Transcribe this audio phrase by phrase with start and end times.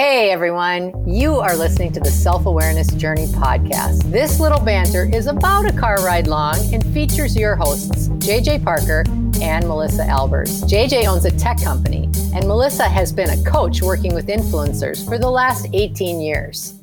[0.00, 4.10] Hey everyone, you are listening to the Self Awareness Journey podcast.
[4.10, 9.04] This little banter is about a car ride long and features your hosts, JJ Parker
[9.42, 10.62] and Melissa Albers.
[10.62, 15.18] JJ owns a tech company, and Melissa has been a coach working with influencers for
[15.18, 16.80] the last 18 years.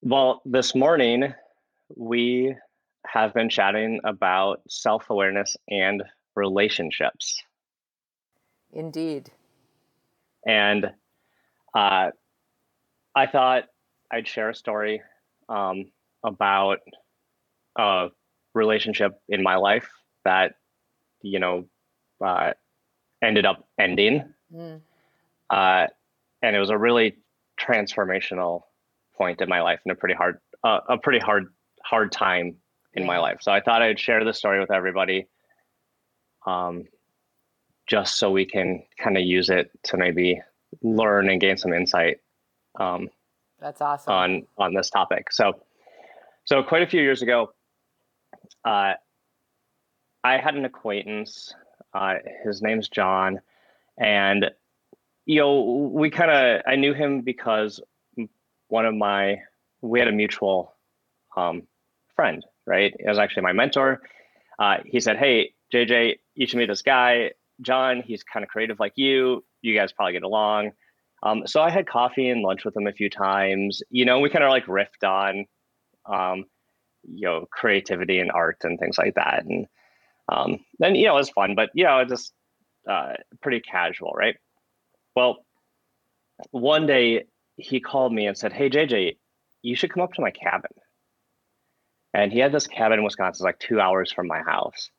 [0.00, 1.34] Well, this morning
[1.96, 2.56] we
[3.06, 6.02] have been chatting about self awareness and
[6.34, 7.42] relationships.
[8.72, 9.30] Indeed.
[10.46, 10.92] And
[11.76, 12.10] uh,
[13.14, 13.64] I thought
[14.10, 15.02] I'd share a story
[15.50, 15.92] um,
[16.24, 16.78] about
[17.76, 18.08] a
[18.54, 19.88] relationship in my life
[20.24, 20.54] that,
[21.20, 21.66] you know,
[22.24, 22.52] uh,
[23.22, 24.24] ended up ending.
[24.52, 24.80] Mm.
[25.50, 25.86] Uh,
[26.42, 27.16] and it was a really
[27.60, 28.62] transformational
[29.14, 31.48] point in my life and a pretty hard, uh, a pretty hard,
[31.84, 32.56] hard time
[32.94, 33.06] in yeah.
[33.06, 33.38] my life.
[33.42, 35.26] So I thought I'd share the story with everybody.
[36.46, 36.84] Um,
[37.86, 40.40] just so we can kind of use it to maybe
[40.82, 42.18] learn and gain some insight.
[42.78, 43.08] Um,
[43.60, 45.32] That's awesome on on this topic.
[45.32, 45.54] So,
[46.44, 47.52] so quite a few years ago,
[48.64, 48.94] uh,
[50.24, 51.54] I had an acquaintance.
[51.94, 53.40] Uh, his name's John,
[53.98, 54.50] and
[55.24, 57.80] you know we kind of I knew him because
[58.68, 59.38] one of my
[59.80, 60.74] we had a mutual
[61.36, 61.62] um,
[62.14, 62.44] friend.
[62.66, 64.02] Right, it was actually my mentor.
[64.58, 67.30] Uh, he said, "Hey, JJ, you should meet this guy,
[67.60, 68.02] John.
[68.02, 70.72] He's kind of creative like you you guys probably get along.
[71.22, 73.82] Um, so I had coffee and lunch with him a few times.
[73.90, 75.46] You know, we kind of like riffed on,
[76.06, 76.44] um,
[77.02, 79.44] you know, creativity and art and things like that.
[79.44, 79.66] And
[80.28, 82.32] um, then, you know, it was fun, but, you know, just
[82.88, 84.36] uh, pretty casual, right?
[85.14, 85.44] Well,
[86.50, 87.24] one day
[87.56, 89.16] he called me and said, Hey, JJ,
[89.62, 90.70] you should come up to my cabin.
[92.12, 94.90] And he had this cabin in Wisconsin, like two hours from my house.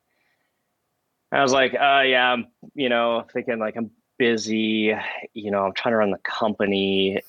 [1.32, 4.96] I was like, uh, yeah, I'm, you know, thinking like I'm busy.
[5.34, 7.22] You know, I'm trying to run the company.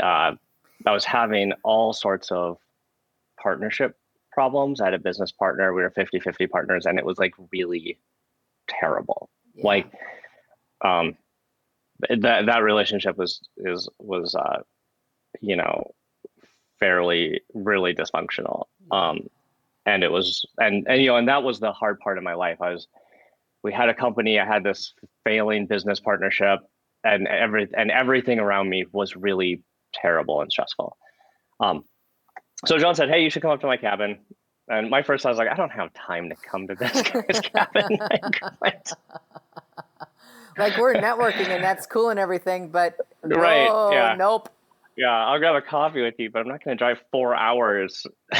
[0.00, 0.34] Uh,
[0.86, 2.58] I was having all sorts of
[3.40, 3.96] partnership
[4.32, 4.80] problems.
[4.80, 5.72] I had a business partner.
[5.72, 7.98] We were 50 50 partners, and it was like really
[8.68, 9.28] terrible.
[9.54, 9.66] Yeah.
[9.66, 9.92] Like,
[10.84, 11.16] um,
[12.08, 14.62] that that relationship was is was uh,
[15.40, 15.94] you know
[16.80, 18.64] fairly really dysfunctional.
[18.90, 19.28] Um,
[19.86, 22.34] and it was and and you know and that was the hard part of my
[22.34, 22.60] life.
[22.60, 22.88] I was
[23.62, 24.38] we had a company.
[24.38, 26.60] I had this failing business partnership,
[27.04, 29.62] and every and everything around me was really
[29.94, 30.96] terrible and stressful.
[31.60, 31.84] Um,
[32.66, 34.18] so John said, "Hey, you should come up to my cabin."
[34.68, 37.40] And my first thought was like, "I don't have time to come to this guy's
[37.54, 37.98] cabin."
[38.60, 38.86] like,
[40.58, 44.48] like we're networking and that's cool and everything, but right, oh, yeah, nope.
[44.96, 48.06] Yeah, I'll grab a coffee with you, but I'm not going to drive four hours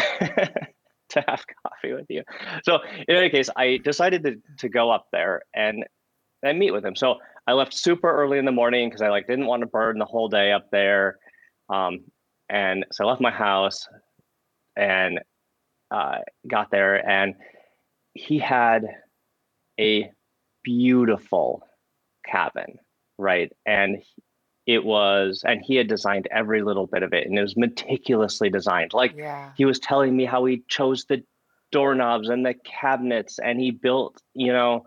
[1.12, 2.22] to have coffee with you.
[2.64, 2.78] So
[3.08, 5.84] in any case, I decided to, to go up there and
[6.42, 6.96] and meet with him.
[6.96, 9.98] So I left super early in the morning because I like didn't want to burn
[9.98, 11.18] the whole day up there.
[11.68, 12.00] Um,
[12.48, 13.86] and so I left my house
[14.76, 15.20] and
[15.90, 16.18] uh,
[16.48, 17.34] got there and
[18.14, 18.86] he had
[19.78, 20.10] a
[20.62, 21.66] beautiful
[22.26, 22.78] cabin,
[23.18, 23.52] right?
[23.66, 24.02] And
[24.66, 28.48] it was and he had designed every little bit of it and it was meticulously
[28.48, 29.50] designed like yeah.
[29.56, 31.22] he was telling me how he chose the
[31.72, 34.84] doorknobs and the cabinets and he built you know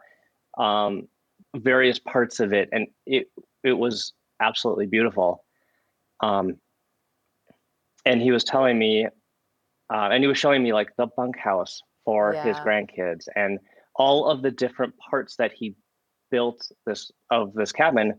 [0.58, 1.08] um,
[1.56, 3.28] various parts of it and it
[3.64, 5.44] it was absolutely beautiful
[6.22, 6.56] um,
[8.06, 9.06] and he was telling me
[9.94, 12.44] uh, and he was showing me like the bunkhouse for yeah.
[12.44, 13.60] his grandkids and
[13.96, 15.76] all of the different parts that he
[16.32, 18.14] built this of this cabin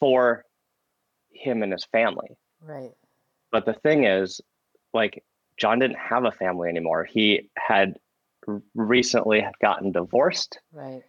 [0.00, 0.44] for
[1.34, 2.36] him and his family.
[2.60, 2.92] Right.
[3.52, 4.40] But the thing is,
[4.92, 5.22] like,
[5.56, 7.04] John didn't have a family anymore.
[7.04, 7.96] He had
[8.74, 10.58] recently gotten divorced.
[10.72, 11.02] Right.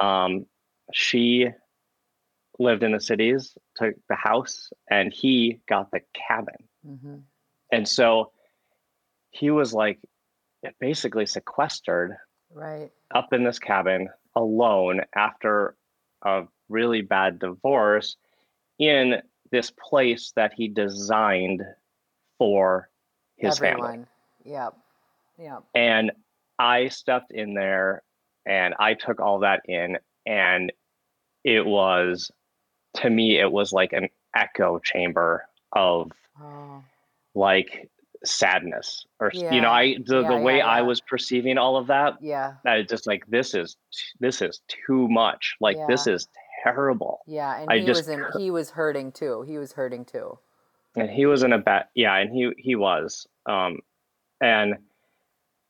[0.00, 0.46] Um,
[0.92, 1.48] she
[2.58, 6.56] lived in the cities, took the house, and he got the cabin.
[6.86, 7.16] Mm-hmm.
[7.72, 8.32] And so
[9.30, 9.98] he was like
[10.80, 12.16] basically sequestered
[12.52, 15.76] right up in this cabin alone after
[16.22, 18.16] a really bad divorce
[18.78, 19.20] in
[19.50, 21.62] this place that he designed
[22.38, 22.88] for
[23.36, 23.90] his Everyone.
[23.90, 24.06] family.
[24.44, 24.74] Yep.
[25.38, 25.62] Yep.
[25.74, 26.12] And
[26.58, 28.02] I stepped in there
[28.46, 30.72] and I took all that in and
[31.44, 32.30] it was
[32.94, 36.82] to me it was like an echo chamber of oh.
[37.34, 37.88] like
[38.24, 39.52] sadness or yeah.
[39.52, 42.54] you know I the, yeah, the way yeah, I was perceiving all of that yeah
[42.66, 43.76] I just like this is
[44.18, 46.26] this is too much like this is
[46.62, 47.20] terrible.
[47.26, 49.42] Yeah, and I he just, was in, he was hurting too.
[49.42, 50.38] He was hurting too.
[50.96, 53.26] And he was in a bad yeah, and he he was.
[53.46, 53.78] Um
[54.40, 54.76] and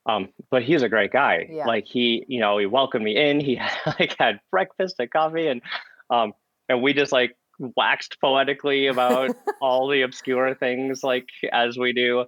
[0.07, 1.49] um but he's a great guy.
[1.51, 1.67] Yeah.
[1.67, 3.41] Like he, you know, he welcomed me in.
[3.41, 5.63] He like had breakfast and coffee and
[6.11, 6.33] um
[6.69, 12.25] and we just like waxed poetically about all the obscure things like as we do.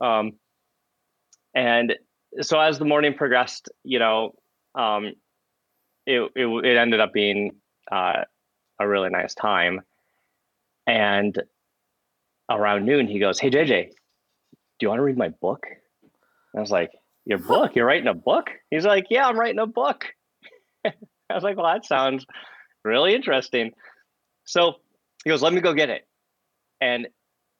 [0.00, 0.32] Um,
[1.54, 1.94] and
[2.42, 4.34] so as the morning progressed, you know,
[4.74, 5.12] um,
[6.06, 7.52] it, it, it ended up being
[7.90, 8.24] uh,
[8.78, 9.82] a really nice time.
[10.86, 11.36] And
[12.50, 13.92] around noon, he goes, "Hey JJ, do
[14.80, 16.90] you want to read my book?" And I was like,
[17.24, 17.74] "Your book?
[17.74, 20.06] You're writing a book?" He's like, "Yeah, I'm writing a book."
[20.84, 20.92] I
[21.34, 22.24] was like, "Well, that sounds
[22.84, 23.72] really interesting."
[24.44, 24.76] So
[25.24, 26.06] he goes, "Let me go get it."
[26.80, 27.08] And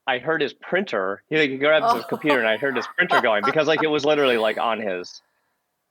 [0.07, 1.21] I heard his printer.
[1.29, 4.05] He like, grabs his computer, and I heard his printer going because like it was
[4.05, 5.21] literally like on his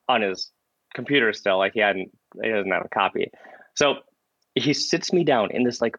[0.09, 0.51] on his
[0.95, 1.59] computer still.
[1.59, 2.11] Like he hadn't
[2.43, 3.31] he doesn't have a copy.
[3.75, 3.97] So
[4.57, 5.97] he sits me down in this like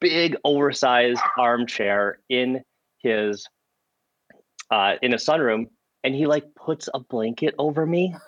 [0.00, 2.62] big oversized armchair in
[2.98, 3.46] his
[4.70, 5.66] uh in a sunroom
[6.04, 8.14] and he like puts a blanket over me.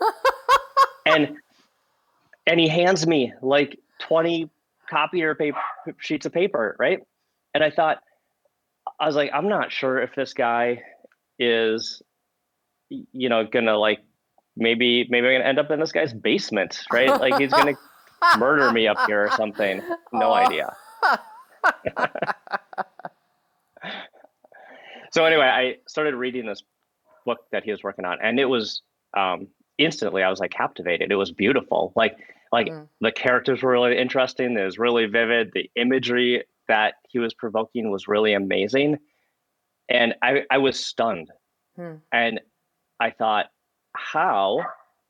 [1.07, 1.37] And
[2.47, 4.51] and he hands me like 20
[4.91, 5.59] copier paper
[5.99, 7.01] sheets of paper right?
[7.55, 8.03] And i thought
[9.01, 10.83] i was like i'm not sure if this guy
[11.39, 12.03] is
[12.91, 14.01] you know gonna like
[14.55, 17.09] maybe maybe i'm gonna end up in this guy's basement right?
[17.09, 17.75] Like he's gonna
[18.39, 19.79] murder me up here or something
[20.13, 20.35] no oh.
[20.35, 20.77] idea
[25.11, 26.63] so anyway, I started reading this
[27.25, 28.83] book that he was working on, and it was
[29.17, 29.49] um,
[29.79, 31.11] instantly I was like captivated.
[31.11, 31.93] It was beautiful.
[31.97, 32.17] Like
[32.53, 32.89] like mm.
[33.01, 34.57] the characters were really interesting.
[34.57, 35.53] It was really vivid.
[35.53, 38.99] The imagery that he was provoking was really amazing,
[39.89, 41.31] and I I was stunned.
[41.79, 42.01] Mm.
[42.13, 42.41] And
[43.01, 43.47] I thought,
[43.95, 44.65] how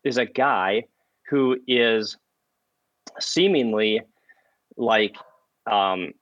[0.04, 0.84] is a guy
[1.28, 2.16] who is
[3.20, 4.00] seemingly
[4.76, 5.16] like
[5.70, 6.12] um,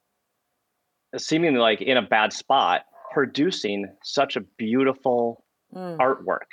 [1.17, 5.44] seemingly like in a bad spot producing such a beautiful
[5.75, 5.97] mm.
[5.99, 6.47] artwork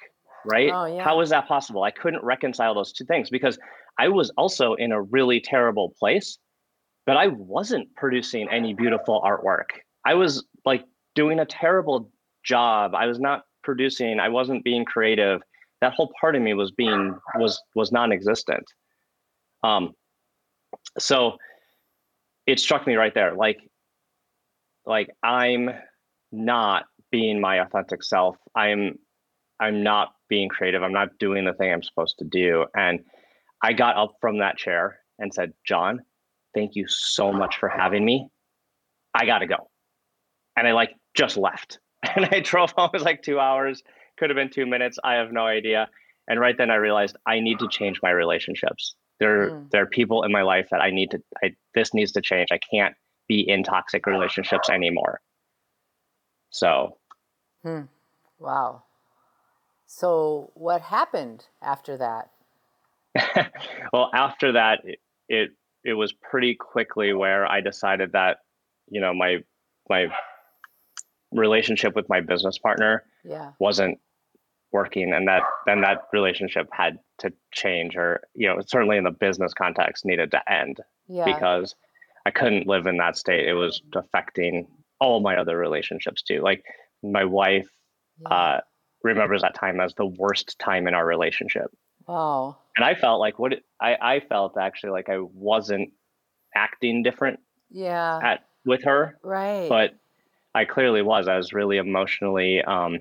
[0.45, 0.69] right?
[0.74, 1.03] Oh, yeah.
[1.03, 1.83] how is that possible?
[1.83, 3.57] I couldn't reconcile those two things because
[4.00, 6.39] i was also in a really terrible place
[7.06, 9.68] but i wasn't producing any beautiful artwork.
[10.06, 10.83] I was like
[11.15, 12.09] doing a terrible
[12.44, 12.95] job.
[12.95, 15.41] I was not producing i wasn't being creative.
[15.81, 18.65] That whole part of me was being was was non-existent.
[19.63, 19.94] Um
[21.00, 21.38] so
[22.45, 23.60] it struck me right there like
[24.86, 25.69] like i'm
[26.34, 28.36] not being my authentic self.
[28.56, 28.98] I'm
[29.60, 30.81] i'm not being creative.
[30.81, 32.66] I'm not doing the thing i'm supposed to do.
[32.75, 33.00] And
[33.62, 36.01] i got up from that chair and said john
[36.56, 38.28] thank you so much for having me.
[39.13, 39.69] I gotta go.
[40.57, 41.80] And i like just left.
[42.16, 42.90] And i drove home.
[42.94, 43.81] It was like two hours.
[44.18, 45.00] Could have been two minutes.
[45.04, 45.88] I have no idea.
[46.28, 49.69] And right then i realized i need to change my relationships there mm.
[49.71, 52.48] there are people in my life that i need to I, this needs to change
[52.51, 52.95] i can't
[53.27, 55.21] be in toxic relationships anymore.
[56.50, 56.98] So,
[57.63, 57.81] hmm.
[58.39, 58.83] wow.
[59.86, 62.30] So, what happened after that?
[63.94, 65.00] well, after that, it,
[65.30, 65.51] it
[65.83, 68.38] it was pretty quickly where I decided that
[68.89, 69.44] you know my
[69.89, 70.07] my
[71.31, 73.51] relationship with my business partner yeah.
[73.59, 74.00] wasn't
[74.73, 79.11] working and that then that relationship had to change or you know certainly in the
[79.11, 81.25] business context needed to end yeah.
[81.25, 81.75] because
[82.25, 83.47] I couldn't live in that state.
[83.47, 84.67] It was affecting
[84.99, 86.41] all my other relationships too.
[86.41, 86.63] Like
[87.03, 87.67] my wife
[88.19, 88.27] yeah.
[88.29, 88.61] uh,
[89.03, 91.69] remembers that time as the worst time in our relationship.
[92.07, 92.57] Wow.
[92.75, 95.91] And I felt like what it, I I felt actually like I wasn't
[96.55, 97.39] acting different.
[97.69, 98.19] Yeah.
[98.23, 99.17] At with her.
[99.23, 99.67] Right.
[99.67, 99.95] But
[100.55, 101.27] I clearly was.
[101.27, 102.99] I was really emotionally um,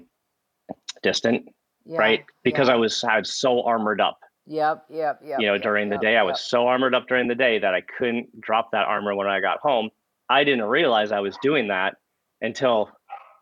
[1.03, 1.49] distant.
[1.85, 1.99] Yeah.
[1.99, 2.25] Right.
[2.45, 2.75] Because yeah.
[2.75, 5.41] I was I was so armored up Yep, yep, yep.
[5.41, 7.59] You know, yep, during yep, the day, I was so armored up during the day
[7.59, 9.91] that I couldn't drop that armor when I got home.
[10.29, 11.95] I didn't realize I was doing that
[12.41, 12.91] until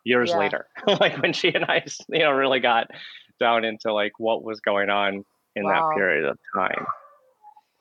[0.04, 0.38] years yeah.
[0.38, 0.66] later,
[1.00, 2.88] like when she and I, you know, really got
[3.38, 5.24] down into like what was going on
[5.56, 5.88] in wow.
[5.88, 6.86] that period of time.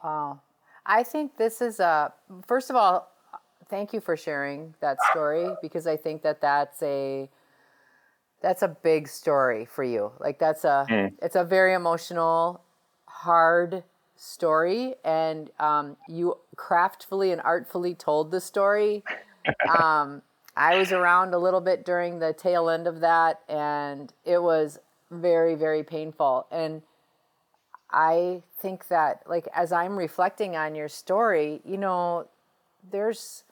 [0.03, 0.41] Wow.
[0.85, 2.13] I think this is a,
[2.47, 3.11] first of all,
[3.69, 7.29] thank you for sharing that story because I think that that's a,
[8.41, 10.11] that's a big story for you.
[10.19, 11.13] Like that's a, mm.
[11.21, 12.61] it's a very emotional
[13.05, 13.83] hard
[14.15, 19.03] story, and um, you craftfully and artfully told the story.
[19.67, 20.21] Um,
[20.55, 24.77] I was around a little bit during the tail end of that, and it was
[25.09, 26.45] very, very painful.
[26.51, 26.83] And
[27.89, 32.27] I think that, like, as I'm reflecting on your story, you know,
[32.91, 33.43] there's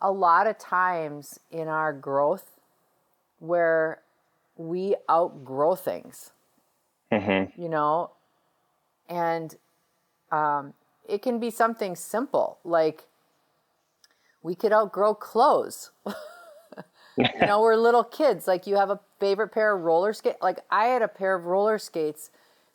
[0.00, 2.58] a lot of times in our growth
[3.40, 4.00] where
[4.56, 6.32] we outgrow things.
[7.10, 7.60] Mm-hmm.
[7.60, 8.12] You know,
[9.08, 9.54] and
[10.30, 10.72] um,
[11.08, 13.04] it can be something simple like
[14.42, 15.90] we could outgrow clothes.
[17.16, 18.46] you know, we're little kids.
[18.48, 20.38] Like you have a favorite pair of roller skates.
[20.40, 22.30] Like I had a pair of roller skates.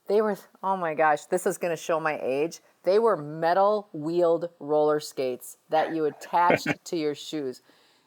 [0.07, 2.59] They were, oh my gosh, this is going to show my age.
[2.83, 7.61] They were metal wheeled roller skates that you attached to your shoes.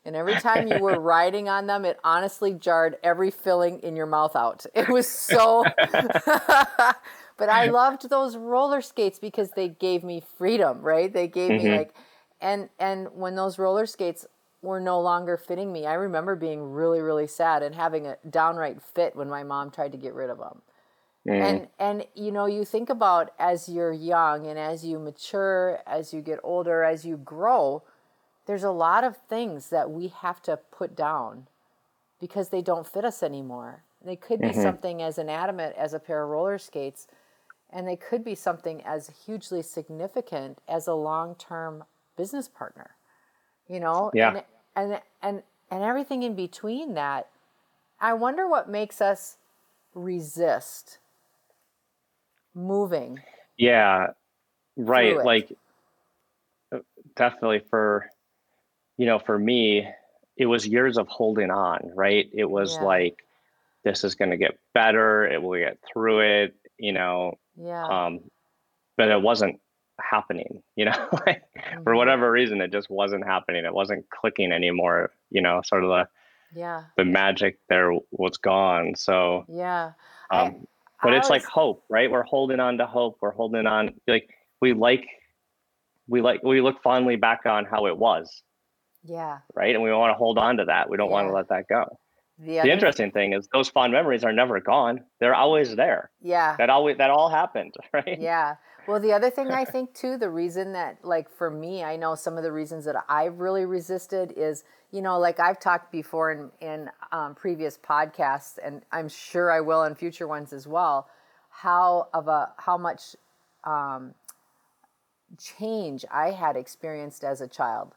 [0.05, 4.07] And every time you were riding on them, it honestly jarred every filling in your
[4.07, 4.65] mouth out.
[4.75, 5.65] It was so.
[7.41, 11.13] but I loved those roller skates because they gave me freedom, right?
[11.13, 11.65] They gave mm-hmm.
[11.65, 11.95] me like,
[12.41, 14.27] and and when those roller skates
[14.63, 18.81] were no longer fitting me, I remember being really really sad and having a downright
[18.81, 20.63] fit when my mom tried to get rid of them.
[21.29, 21.43] Mm.
[21.43, 26.15] And and you know, you think about as you're young and as you mature, as
[26.15, 27.83] you get older, as you grow,
[28.51, 31.47] there's a lot of things that we have to put down
[32.21, 33.85] because they don't fit us anymore.
[34.05, 34.61] They could be mm-hmm.
[34.61, 37.07] something as inanimate as a pair of roller skates,
[37.73, 41.85] and they could be something as hugely significant as a long-term
[42.17, 42.97] business partner.
[43.69, 44.31] You know, yeah.
[44.31, 44.43] and
[44.75, 47.29] and and and everything in between that.
[48.01, 49.37] I wonder what makes us
[49.95, 50.99] resist
[52.53, 53.21] moving.
[53.57, 54.09] Yeah,
[54.77, 55.25] right.
[55.25, 55.57] Like
[56.75, 56.79] uh,
[57.15, 58.11] definitely for
[59.01, 59.89] you know, for me,
[60.37, 62.29] it was years of holding on, right?
[62.35, 62.83] It was yeah.
[62.83, 63.25] like
[63.83, 67.39] this is going to get better, it will get through it, you know.
[67.57, 67.83] Yeah.
[67.87, 68.21] Um
[68.99, 69.59] but it wasn't
[69.99, 71.09] happening, you know.
[71.27, 71.83] like mm-hmm.
[71.83, 73.65] for whatever reason it just wasn't happening.
[73.65, 76.09] It wasn't clicking anymore, you know, sort of the
[76.55, 76.83] yeah.
[76.99, 78.97] The magic there was gone.
[78.97, 79.93] So Yeah.
[80.31, 80.67] Um
[81.03, 82.11] but it's like hope, right?
[82.11, 83.17] We're holding on to hope.
[83.23, 84.29] We're holding on like
[84.61, 85.09] we like
[86.07, 88.43] we like we look fondly back on how it was.
[89.05, 89.39] Yeah.
[89.55, 89.75] Right.
[89.75, 90.91] And we want to hold on to that.
[90.91, 91.13] We don't yeah.
[91.13, 91.99] want to let that go.
[92.39, 95.05] The, the interesting thing is those fond memories are never gone.
[95.19, 96.11] They're always there.
[96.23, 96.57] Yeah.
[96.57, 98.19] That always that all happened, right?
[98.19, 98.57] Yeah.
[98.89, 102.15] Well, the other thing I think too, the reason that like for me, I know
[102.15, 106.33] some of the reasons that I've really resisted is, you know, like I've talked before
[106.33, 111.09] in in um, previous podcasts, and I'm sure I will in future ones as well.
[111.51, 113.17] How of a how much
[113.65, 114.15] um,
[115.39, 117.95] change I had experienced as a child.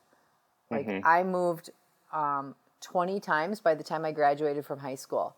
[0.74, 1.08] Like mm-hmm.
[1.08, 1.70] I moved
[2.12, 5.36] um, 20 times by the time I graduated from high school.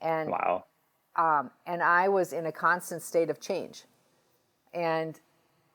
[0.00, 0.64] And wow.
[1.16, 3.84] Um, and I was in a constant state of change.
[4.72, 5.18] And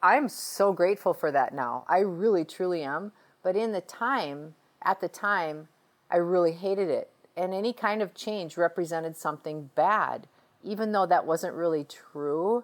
[0.01, 1.83] I'm so grateful for that now.
[1.87, 3.11] I really, truly am.
[3.43, 5.67] But in the time, at the time,
[6.09, 7.09] I really hated it.
[7.35, 10.27] And any kind of change represented something bad.
[10.63, 12.63] Even though that wasn't really true,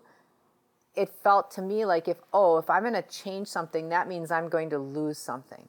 [0.95, 4.31] it felt to me like if, oh, if I'm going to change something, that means
[4.31, 5.67] I'm going to lose something.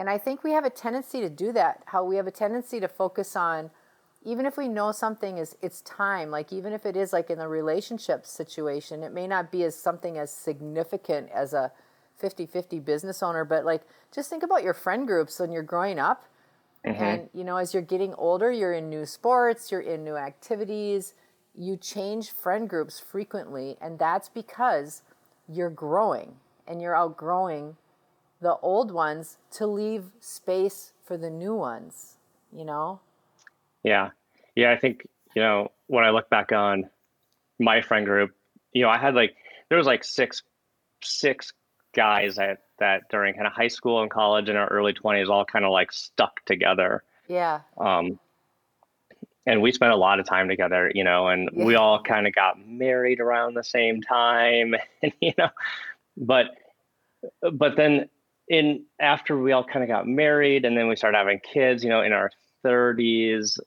[0.00, 2.80] And I think we have a tendency to do that, how we have a tendency
[2.80, 3.70] to focus on
[4.22, 7.38] even if we know something is it's time, like even if it is like in
[7.38, 11.70] a relationship situation, it may not be as something as significant as a
[12.22, 16.24] 50-50 business owner, but like just think about your friend groups when you're growing up.
[16.86, 17.02] Mm-hmm.
[17.02, 21.12] And you know, as you're getting older, you're in new sports, you're in new activities,
[21.54, 25.02] you change friend groups frequently, and that's because
[25.46, 27.76] you're growing and you're outgrowing
[28.40, 32.16] the old ones to leave space for the new ones,
[32.52, 33.00] you know?
[33.82, 34.10] Yeah.
[34.54, 34.72] Yeah.
[34.72, 36.88] I think, you know, when I look back on
[37.58, 38.30] my friend group,
[38.72, 39.34] you know, I had like,
[39.68, 40.42] there was like six,
[41.02, 41.52] six
[41.94, 45.44] guys that, that during kind of high school and college and our early 20s all
[45.44, 47.02] kind of like stuck together.
[47.28, 47.60] Yeah.
[47.78, 48.18] Um,
[49.46, 51.64] and we spent a lot of time together, you know, and yeah.
[51.64, 55.48] we all kind of got married around the same time, and you know,
[56.16, 56.46] but
[57.52, 58.08] but then
[58.50, 61.88] in after we all kind of got married and then we started having kids, you
[61.88, 62.30] know, in our
[62.66, 63.58] 30s,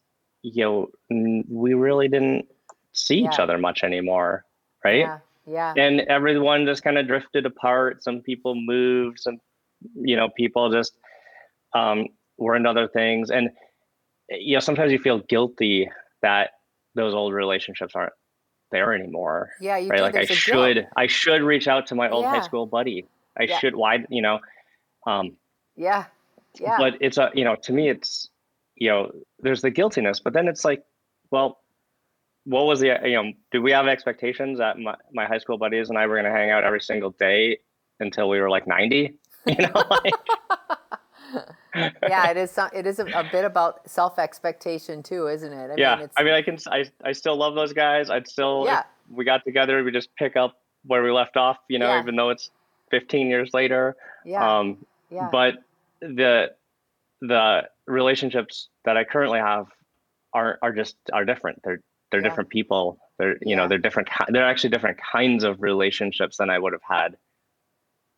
[0.43, 2.47] you know, we really didn't
[2.91, 3.29] see yeah.
[3.29, 4.45] each other much anymore,
[4.83, 4.99] right?
[4.99, 5.19] Yeah.
[5.45, 5.73] Yeah.
[5.75, 8.03] And everyone just kind of drifted apart.
[8.03, 9.39] Some people moved, some
[9.95, 10.97] you know, people just
[11.73, 13.49] um were into other things and
[14.29, 15.89] you know, sometimes you feel guilty
[16.21, 16.51] that
[16.95, 18.13] those old relationships aren't
[18.71, 19.51] there anymore.
[19.61, 20.01] Yeah, you right.
[20.01, 20.87] Like I should, guilt.
[20.97, 22.31] I should reach out to my old yeah.
[22.31, 23.05] high school buddy.
[23.39, 23.59] I yeah.
[23.59, 23.75] should.
[23.75, 24.39] Why, you know,
[25.05, 25.33] um,
[25.75, 26.05] yeah,
[26.59, 26.77] yeah.
[26.77, 28.29] But it's a you know to me it's
[28.75, 30.83] you know there's the guiltiness, but then it's like,
[31.31, 31.59] well,
[32.45, 35.89] what was the you know did we have expectations that my, my high school buddies
[35.89, 37.59] and I were going to hang out every single day
[37.99, 39.17] until we were like 90?
[39.45, 40.13] You know, like,
[42.07, 42.49] yeah, it is.
[42.49, 45.71] Some, it is a, a bit about self expectation too, isn't it?
[45.71, 46.57] I yeah, mean, I mean, I can.
[46.67, 48.09] I I still love those guys.
[48.09, 48.63] I'd still.
[48.65, 48.83] Yeah.
[49.09, 49.83] we got together.
[49.83, 51.57] We just pick up where we left off.
[51.67, 51.99] You know, yeah.
[51.99, 52.51] even though it's
[52.91, 53.95] 15 years later.
[54.23, 54.59] Yeah.
[54.59, 55.29] Um, yeah.
[55.31, 55.55] But
[56.01, 56.51] the
[57.21, 59.67] the relationships that I currently have
[60.33, 61.61] are are just are different.
[61.63, 61.79] They're
[62.11, 62.29] they're yeah.
[62.29, 62.97] different people.
[63.17, 63.55] They're you yeah.
[63.57, 64.09] know they're different.
[64.29, 67.17] They're actually different kinds of relationships than I would have had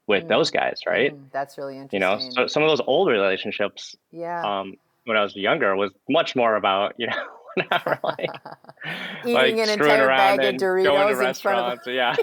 [0.07, 0.29] with mm.
[0.29, 1.15] those guys, right?
[1.15, 2.01] Mm, that's really interesting.
[2.01, 4.75] You know, so some of those old relationships, yeah, um,
[5.05, 7.15] when I was younger, was much more about you know
[7.71, 8.29] not really.
[9.23, 11.87] Eating like an entire bag of and going to Doritos in front of restaurants.
[11.87, 12.15] Yeah,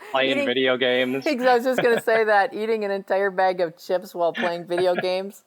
[0.10, 1.24] playing Eating- video games.
[1.24, 4.66] Because I was just gonna say that eating an entire bag of chips while playing
[4.66, 5.44] video games.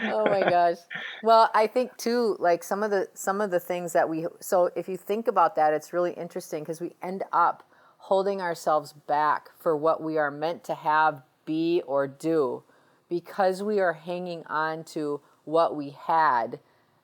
[0.00, 0.78] Oh my gosh.
[1.22, 4.70] Well, I think too, like some of the some of the things that we so
[4.74, 7.62] if you think about that, it's really interesting because we end up
[7.98, 12.62] holding ourselves back for what we are meant to have, be, or do,
[13.08, 16.58] because we are hanging on to what we had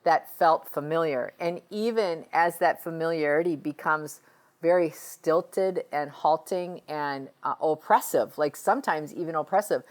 [0.04, 1.32] that felt familiar.
[1.40, 4.20] And even as that familiarity becomes
[4.62, 9.82] very stilted and halting and uh, oppressive, like sometimes even oppressive,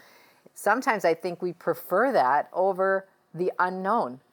[0.54, 4.20] sometimes I think we prefer that over the unknown.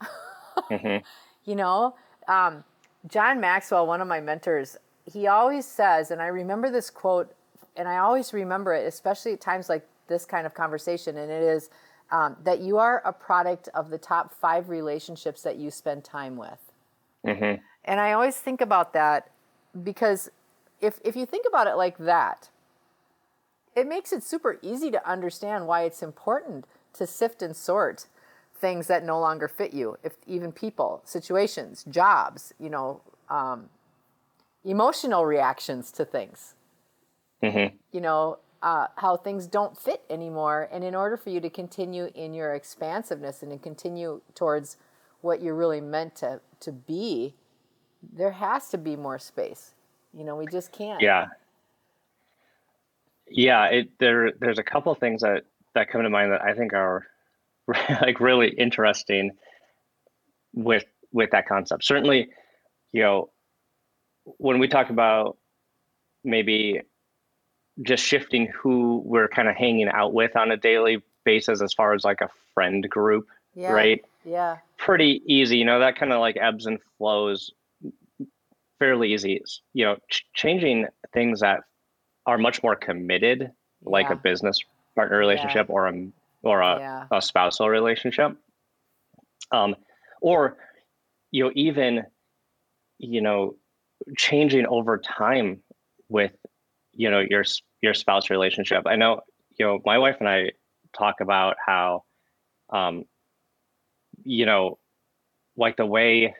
[1.45, 1.95] You know,
[2.27, 2.63] um,
[3.07, 4.77] John Maxwell, one of my mentors,
[5.11, 7.31] he always says, and I remember this quote,
[7.75, 11.43] and I always remember it, especially at times like this kind of conversation, and it
[11.43, 11.69] is
[12.11, 16.37] um, that you are a product of the top five relationships that you spend time
[16.37, 16.71] with.
[17.25, 19.31] hmm And I always think about that
[19.83, 20.29] because
[20.81, 22.49] if, if you think about it like that,
[23.75, 28.07] it makes it super easy to understand why it's important to sift and sort
[28.55, 33.69] things that no longer fit you, if even people, situations, jobs, you know, um,
[34.63, 36.55] emotional reactions to things.
[37.41, 40.67] hmm You know, uh, how things don't fit anymore.
[40.71, 44.77] And in order for you to continue in your expansiveness and to continue towards
[45.21, 47.35] what you're really meant to, to be,
[48.13, 49.73] there has to be more space.
[50.13, 51.01] You know, we just can't.
[51.01, 51.27] Yeah.
[53.27, 56.73] Yeah, it there there's a couple things that that come to mind that I think
[56.73, 57.07] are
[58.01, 59.31] like really interesting
[60.53, 61.83] with with that concept.
[61.83, 62.29] Certainly,
[62.91, 63.29] you know,
[64.37, 65.37] when we talk about
[66.23, 66.81] maybe
[67.81, 71.93] just shifting who we're kind of hanging out with on a daily basis as far
[71.93, 73.71] as like a friend group, Yeah.
[73.71, 74.03] right?
[74.23, 74.57] Yeah.
[74.77, 75.57] pretty easy.
[75.57, 77.51] You know, that kind of like ebbs and flows
[78.79, 79.41] fairly easy.
[79.73, 81.61] You know, ch- changing things that
[82.25, 83.51] are much more committed,
[83.83, 84.13] like Yeah.
[84.13, 84.59] a business
[84.95, 86.07] partner relationship or a
[86.43, 87.07] or a, Yeah.
[87.11, 88.35] a spousal relationship,
[89.51, 89.75] um,
[90.21, 90.57] or
[91.31, 92.05] you know, even
[92.99, 93.55] you know,
[94.17, 95.61] changing over time
[96.09, 96.31] with
[96.93, 97.43] you know your
[97.81, 98.83] your spouse relationship.
[98.85, 99.21] I know
[99.57, 100.51] you know my wife and I
[100.97, 102.03] talk about how
[102.69, 103.05] um,
[104.23, 104.77] you know,
[105.57, 106.35] like the way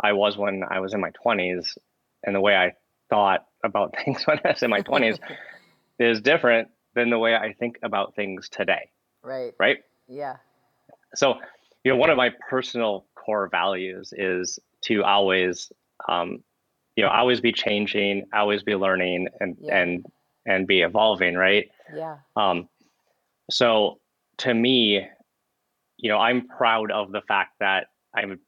[0.00, 1.76] I was when I was in my 20s
[2.24, 2.72] and the way I
[3.08, 5.18] thought about things when I was in my 20s
[5.98, 8.90] is different than the way I think about things today,
[9.22, 9.54] Right.
[9.58, 9.78] right?
[10.08, 10.36] Yeah.
[11.14, 11.36] So,
[11.84, 15.70] you know, one of my personal core values is to always,
[16.08, 16.42] um,
[16.96, 19.76] you know, always be changing, always be learning, and Yeah.
[19.78, 20.06] and
[20.50, 21.70] and be evolving, right?
[21.94, 22.18] Yeah.
[22.36, 22.68] Um,
[23.50, 23.98] so
[24.38, 25.06] to me,
[25.96, 28.40] you know, I'm proud of the fact that I'm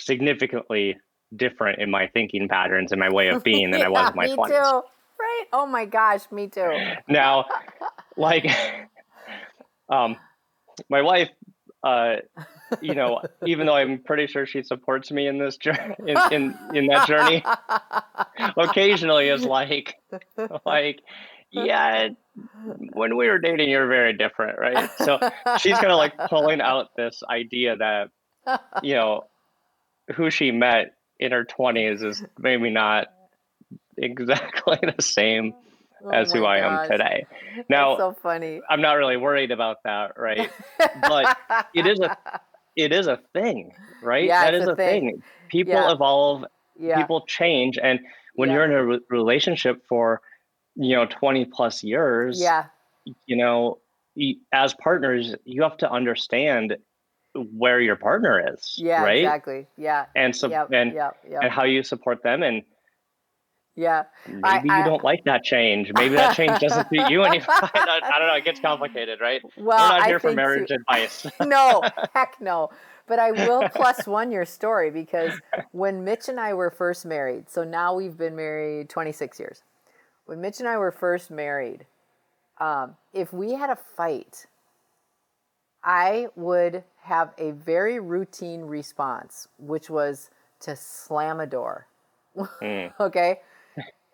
[0.00, 0.96] significantly
[1.34, 4.26] different in my thinking patterns and my way of being than I was in my
[4.26, 4.48] me 20s.
[4.48, 4.82] too.
[5.20, 5.44] Right.
[5.52, 6.76] Oh my gosh, me too.
[7.08, 7.46] Now,
[8.16, 8.46] like,
[9.88, 10.16] um,
[10.88, 11.30] my wife,
[11.82, 12.16] uh,
[12.80, 16.58] you know, even though I'm pretty sure she supports me in this journey, in, in,
[16.74, 17.44] in that journey,
[18.56, 19.96] occasionally is like,
[20.66, 21.00] like,
[21.50, 22.08] yeah,
[22.92, 24.90] when we were dating, you're very different, right?
[24.98, 25.18] So
[25.58, 28.10] she's kind of like pulling out this idea that,
[28.82, 29.24] you know,
[30.16, 33.06] who she met in her 20s is maybe not
[33.96, 35.54] exactly the same
[36.04, 36.84] Oh as who I gosh.
[36.84, 37.26] am today.
[37.30, 38.60] Now, That's Now, so funny.
[38.68, 40.50] I'm not really worried about that, right?
[41.00, 41.38] But
[41.72, 42.14] it is a
[42.76, 44.24] it is a thing, right?
[44.24, 45.06] Yeah, that it's is a thing.
[45.10, 45.22] thing.
[45.48, 45.92] People Yeah.
[45.92, 46.44] evolve,
[46.78, 46.96] yeah.
[46.96, 48.00] people change, and
[48.34, 48.54] when Yeah.
[48.56, 50.20] you're in a re- relationship for
[50.76, 52.64] you know 20 plus years, yeah.
[53.26, 53.78] you know,
[54.52, 56.76] as partners, you have to understand
[57.34, 59.02] where your partner is, Yeah.
[59.02, 59.18] right?
[59.18, 59.66] Exactly.
[59.76, 60.06] Yeah.
[60.16, 60.72] And so Yep.
[60.72, 61.16] and Yep.
[61.42, 62.62] and how you support them and
[63.76, 64.04] Yeah.
[64.26, 67.46] maybe I- you I- don't like that change maybe that change doesn't suit you anymore
[67.48, 70.70] I don't, I don't know it gets complicated right Well, we're not here for marriage
[70.70, 71.82] advice no,
[72.14, 72.70] heck no.
[73.06, 75.32] But I will plus one your story because
[75.72, 79.62] when Mitch and I were first married, so now we've been married 26 years.
[80.24, 81.84] When Mitch and I were first married,
[82.58, 84.46] um, if we had a fight,
[85.82, 91.86] I would have a very routine response, which was to slam a door.
[92.36, 92.92] Mm.
[92.98, 93.40] okay?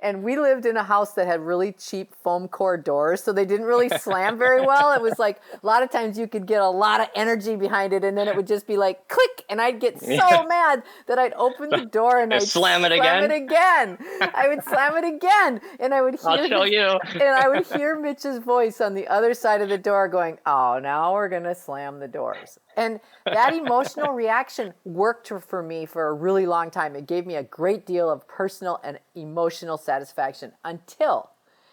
[0.02, 3.44] And we lived in a house that had really cheap foam core doors so they
[3.44, 4.92] didn't really slam very well.
[4.92, 7.92] It was like a lot of times you could get a lot of energy behind
[7.92, 11.18] it and then it would just be like click and i'd get so mad that
[11.18, 13.98] i'd open the door and i'd slam it slam again it again?
[14.34, 16.98] i would slam it again and i would hear i'll show you.
[17.12, 20.78] and i would hear mitch's voice on the other side of the door going oh
[20.82, 22.58] now we're going to slam the doors.
[22.76, 26.96] And that emotional reaction worked for me for a really long time.
[26.96, 31.30] It gave me a great deal of personal and emotional satisfaction until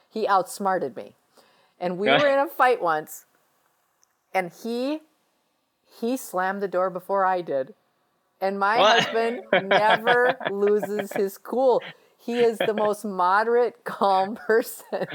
[0.09, 1.13] he outsmarted me.
[1.79, 3.25] And we were in a fight once
[4.33, 5.01] and he
[5.99, 7.73] he slammed the door before I did.
[8.41, 9.03] And my What?
[9.03, 11.81] husband never loses his cool.
[12.17, 15.07] He is the most moderate, calm person.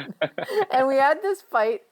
[0.72, 1.82] and we had this fight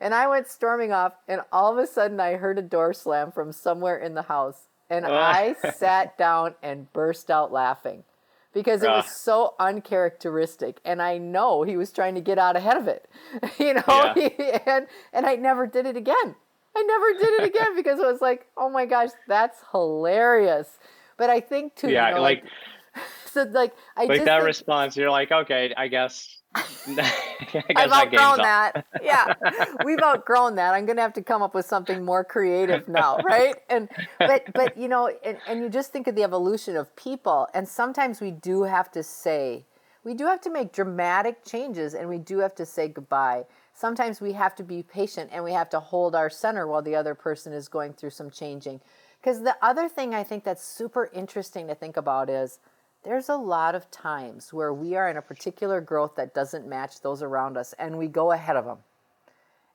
[0.00, 3.32] and I went storming off, and all of a sudden I heard a door slam
[3.32, 4.68] from somewhere in the house.
[4.90, 8.04] And I sat down and burst out laughing
[8.52, 9.08] because it was Ah.
[9.10, 10.80] so uncharacteristic.
[10.84, 13.08] And I know he was trying to get out ahead of it,
[13.58, 14.58] you know, Yeah.
[14.66, 16.34] and, and I never did it again.
[16.76, 20.68] I never did it again because it was like, oh my gosh, that's hilarious.
[21.16, 22.44] But I think too, yeah you know, like
[23.26, 28.38] so like I like just that think- response you're like okay I guess I've outgrown
[28.38, 28.84] that.
[29.02, 29.34] Yeah,
[29.84, 30.74] we've outgrown that.
[30.74, 33.54] I'm gonna have to come up with something more creative now, right?
[33.68, 37.46] And but but you know, and, and you just think of the evolution of people,
[37.54, 39.64] and sometimes we do have to say,
[40.02, 43.44] we do have to make dramatic changes, and we do have to say goodbye.
[43.72, 46.96] Sometimes we have to be patient, and we have to hold our center while the
[46.96, 48.80] other person is going through some changing.
[49.20, 52.58] Because the other thing I think that's super interesting to think about is
[53.04, 57.00] there's a lot of times where we are in a particular growth that doesn't match
[57.00, 58.78] those around us and we go ahead of them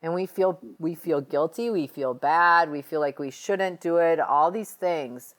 [0.01, 3.97] and we feel we feel guilty we feel bad we feel like we shouldn't do
[3.97, 5.35] it all these things.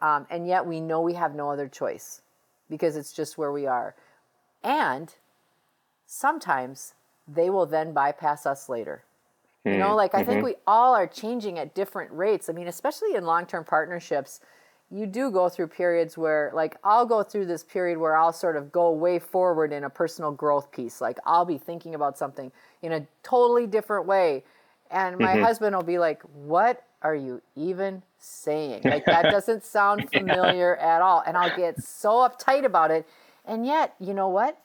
[0.00, 2.20] Um, and yet we know we have no other choice
[2.68, 3.94] because it's just where we are.
[4.62, 5.14] And
[6.06, 6.94] sometimes
[7.26, 9.04] they will then bypass us later.
[9.64, 12.50] You know, like I think we all are changing at different rates.
[12.50, 14.40] I mean, especially in long term partnerships,
[14.90, 18.56] you do go through periods where, like, I'll go through this period where I'll sort
[18.56, 21.00] of go way forward in a personal growth piece.
[21.00, 24.44] Like, I'll be thinking about something in a totally different way.
[24.90, 25.42] And my mm-hmm.
[25.42, 28.82] husband will be like, What are you even saying?
[28.84, 31.22] Like, that doesn't sound familiar at all.
[31.26, 33.06] And I'll get so uptight about it.
[33.44, 34.58] And yet, you know what?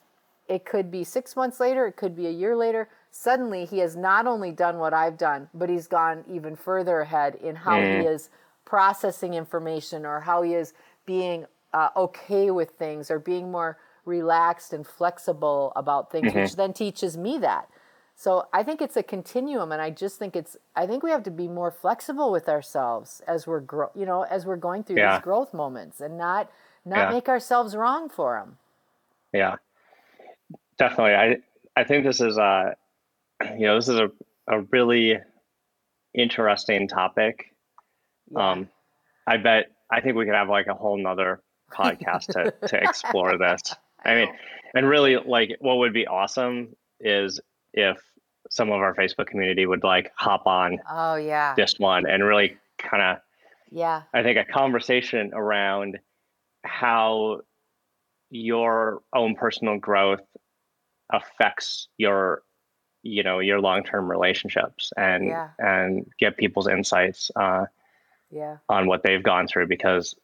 [0.48, 2.88] It could be six months later, it could be a year later.
[3.12, 7.36] Suddenly, he has not only done what I've done, but he's gone even further ahead
[7.36, 8.14] in how he mm.
[8.14, 8.30] is
[8.70, 14.72] processing information or how he is being uh, okay with things or being more relaxed
[14.72, 17.68] and flexible about things, which then teaches me that.
[18.14, 20.56] So I think it's a continuum, and I just think it's.
[20.76, 24.22] I think we have to be more flexible with ourselves as we're grow, you know,
[24.22, 25.14] as we're going through Yeah.
[25.14, 26.48] these growth moments, and not
[26.84, 27.10] not Yeah.
[27.10, 28.58] make ourselves wrong for them.
[29.32, 29.56] Yeah,
[30.78, 31.14] definitely.
[31.14, 31.38] I
[31.80, 32.76] I think this is a,
[33.58, 34.10] you know, this is a
[34.46, 35.18] a really
[36.14, 37.46] interesting topic.
[38.36, 38.68] Um,
[39.26, 43.36] I bet I think we could have like a whole nother podcast to to explore
[43.38, 43.62] this.
[44.04, 44.28] I mean,
[44.74, 47.40] and really, like, what would be awesome is
[47.72, 47.98] if
[48.50, 52.56] some of our Facebook community would like hop on Oh yeah, this one and really
[52.78, 53.18] kind of
[53.70, 55.98] yeah, I think a conversation around
[56.64, 57.40] how
[58.30, 60.20] your own personal growth
[61.12, 62.42] affects your
[63.02, 65.50] you know your long-term relationships and Yeah.
[65.58, 67.30] and get people's insights.
[67.36, 67.66] Uh,
[68.30, 70.14] yeah, on what they've gone through because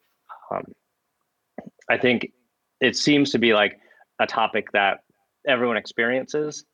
[0.51, 0.63] um,
[1.89, 2.31] I think
[2.81, 3.79] it seems to be like
[4.19, 4.99] a topic that
[5.47, 6.65] everyone experiences,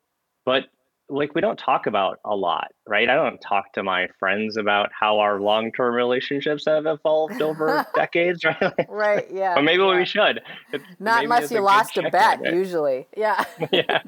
[0.46, 0.66] but
[1.10, 3.10] like we don't talk about a lot, right?
[3.10, 8.44] I don't talk to my friends about how our long-term relationships have evolved over decades,
[8.62, 8.74] right?
[8.88, 9.58] right, yeah.
[9.58, 9.98] or maybe yeah.
[9.98, 10.42] we should.
[10.72, 13.08] It- Not unless you good lost a bet, usually.
[13.16, 13.44] Yeah.
[13.72, 14.02] yeah.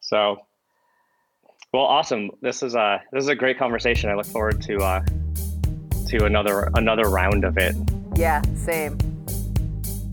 [0.00, 0.38] so,
[1.72, 2.30] well, awesome.
[2.42, 4.10] This is a this is a great conversation.
[4.10, 5.02] I look forward to uh,
[6.08, 7.74] to another another round of it.
[8.14, 8.98] Yeah, same.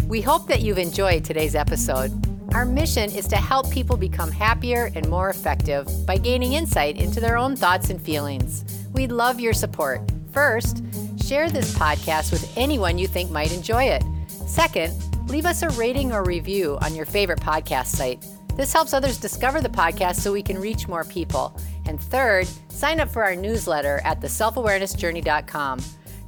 [0.08, 2.12] We hope that you've enjoyed today's episode.
[2.56, 7.20] Our mission is to help people become happier and more effective by gaining insight into
[7.20, 8.64] their own thoughts and feelings.
[8.94, 10.02] We'd love your support.
[10.32, 10.82] First,
[11.22, 14.04] share this podcast with anyone you think might enjoy it.
[14.48, 14.94] Second,
[15.30, 18.26] leave us a rating or review on your favorite podcast site.
[18.60, 21.58] This helps others discover the podcast so we can reach more people.
[21.86, 25.80] And third, sign up for our newsletter at theselfawarenessjourney.com.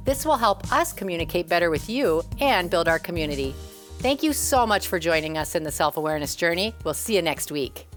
[0.06, 3.54] This will help us communicate better with you and build our community.
[3.98, 6.74] Thank you so much for joining us in the self awareness journey.
[6.84, 7.91] We'll see you next week.